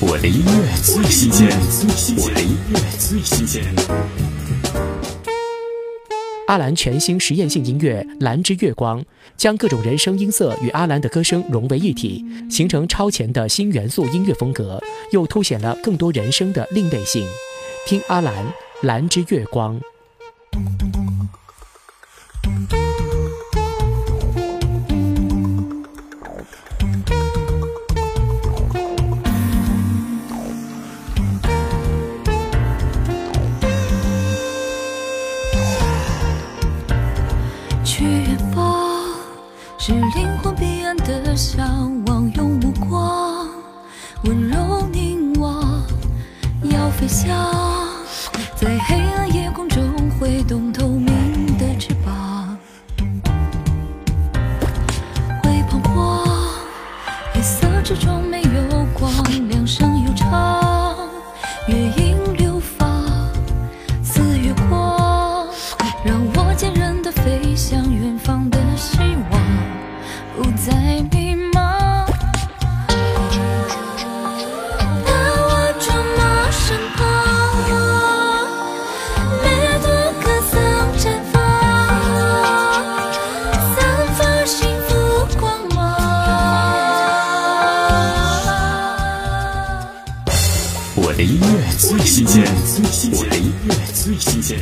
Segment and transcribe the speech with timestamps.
[0.00, 1.48] 我的音乐最新鲜，
[2.18, 3.64] 我的音乐最新鲜。
[6.46, 9.00] 阿兰全新实验性音乐《蓝之月光》
[9.36, 14.80] 将各种人声音色与阿兰的歌声融为一体，形成超前的新元素音乐风格，
[15.10, 17.26] 又凸显了更多人声的另类性。
[17.84, 18.46] 听阿兰
[18.82, 19.80] 《蓝之月光》。
[37.98, 38.94] 去远方，
[39.76, 43.48] 是灵魂彼岸的向往，用目光
[44.22, 45.82] 温柔凝望，
[46.62, 47.28] 要飞翔，
[48.54, 52.56] 在黑暗夜空中挥动透明的翅膀，
[55.42, 56.24] 会彷徨，
[57.34, 58.42] 夜色之中没
[67.08, 68.98] 的飞向远方的希
[69.30, 69.40] 望，
[70.36, 70.74] 不再
[71.10, 71.54] 迷茫。
[75.06, 76.20] 当我触摸
[76.52, 77.00] 身旁，
[79.42, 79.46] 每
[79.80, 79.88] 朵
[80.20, 80.52] 歌声
[80.98, 81.34] 绽放，
[83.74, 83.76] 散
[84.18, 84.90] 发幸福
[85.40, 85.42] 光
[85.74, 85.76] 芒。
[90.94, 91.46] 我的音乐
[91.78, 92.44] 最新鲜，
[93.14, 94.58] 我的音乐最新鲜。